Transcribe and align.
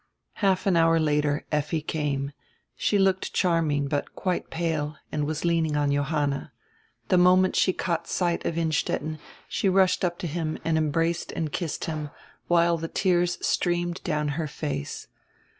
Half 0.41 0.65
an 0.65 0.75
hour 0.75 0.99
later 0.99 1.45
Effi 1.51 1.79
came. 1.79 2.31
She 2.75 2.97
looked 2.97 3.33
charming, 3.33 3.87
but 3.87 4.15
quite 4.15 4.49
pale, 4.49 4.97
and 5.11 5.27
was 5.27 5.45
leaning 5.45 5.77
on 5.77 5.91
Johanna. 5.91 6.51
The 7.09 7.19
moment 7.19 7.55
she 7.55 7.71
caught 7.71 8.07
sight 8.07 8.43
of 8.43 8.57
Innstetten 8.57 9.19
she 9.47 9.69
rushed 9.69 10.03
up 10.03 10.17
to 10.17 10.25
him 10.25 10.57
and 10.65 10.75
em 10.75 10.89
braced 10.89 11.31
and 11.33 11.51
kissed 11.51 11.85
him, 11.85 12.09
while 12.47 12.77
the 12.79 12.87
tears 12.87 13.37
streamed 13.45 14.03
down 14.03 14.29
her 14.29 14.47
face. 14.47 15.05